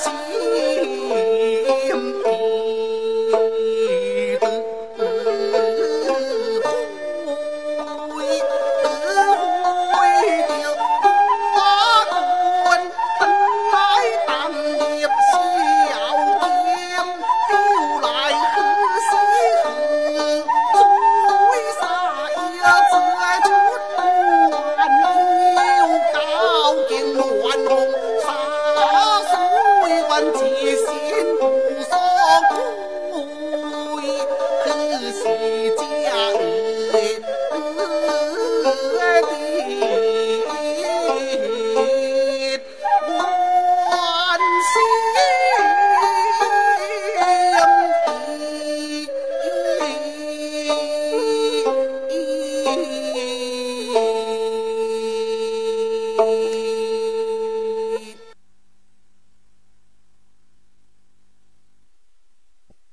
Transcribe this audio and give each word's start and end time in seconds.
see 0.00 0.29